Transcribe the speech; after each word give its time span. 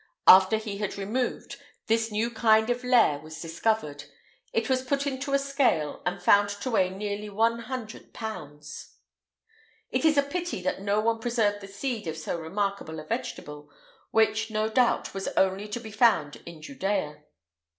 After 0.25 0.57
he 0.57 0.79
had 0.79 0.97
removed, 0.97 1.57
this 1.85 2.11
new 2.11 2.31
kind 2.31 2.71
of 2.71 2.83
lair 2.83 3.19
was 3.19 3.39
discovered; 3.39 4.05
it 4.51 4.67
was 4.67 4.81
put 4.81 5.05
into 5.05 5.31
a 5.31 5.37
scale, 5.37 6.01
and 6.07 6.19
found 6.23 6.49
to 6.49 6.71
weigh 6.71 6.89
nearly 6.89 7.29
one 7.29 7.59
hundred 7.59 8.11
pounds.[IX 8.11 8.97
162] 9.91 9.95
It 10.07 10.09
is 10.09 10.17
a 10.17 10.23
pity 10.27 10.63
that 10.63 10.81
no 10.81 11.01
one 11.01 11.19
preserved 11.19 11.61
the 11.61 11.67
seed 11.67 12.07
of 12.07 12.17
so 12.17 12.39
remarkable 12.39 12.99
a 12.99 13.03
vegetable, 13.05 13.69
which 14.09 14.49
no 14.49 14.69
doubt 14.69 15.13
was 15.13 15.27
only 15.37 15.67
to 15.67 15.79
be 15.79 15.91
found 15.91 16.37
in 16.47 16.63
Judea. 16.63 17.21